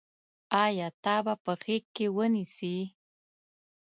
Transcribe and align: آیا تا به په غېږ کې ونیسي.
آیا 0.63 0.87
تا 1.03 1.15
به 1.25 1.33
په 1.43 1.53
غېږ 1.61 1.85
کې 1.95 2.05
ونیسي. 2.15 2.77